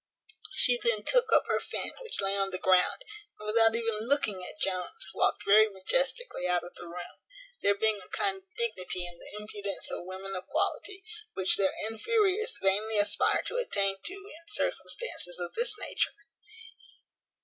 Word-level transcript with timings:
She 0.55 0.79
then 0.83 1.03
took 1.03 1.31
up 1.31 1.45
her 1.45 1.59
fan 1.59 1.91
which 2.01 2.21
lay 2.21 2.35
on 2.35 2.49
the 2.49 2.57
ground, 2.57 3.03
and 3.39 3.45
without 3.45 3.75
even 3.75 4.07
looking 4.07 4.43
at 4.43 4.59
Jones 4.59 5.05
walked 5.13 5.45
very 5.45 5.69
majestically 5.69 6.47
out 6.47 6.63
of 6.63 6.73
the 6.73 6.87
room; 6.87 7.21
there 7.61 7.75
being 7.75 8.01
a 8.03 8.09
kind 8.09 8.37
of 8.37 8.55
dignity 8.57 9.05
in 9.05 9.19
the 9.19 9.31
impudence 9.39 9.91
of 9.91 10.05
women 10.05 10.35
of 10.35 10.47
quality, 10.47 11.03
which 11.35 11.55
their 11.55 11.73
inferiors 11.87 12.57
vainly 12.59 12.97
aspire 12.97 13.43
to 13.45 13.57
attain 13.57 13.99
to 14.01 14.13
in 14.15 14.47
circumstances 14.47 15.37
of 15.39 15.53
this 15.53 15.77
nature. 15.77 16.15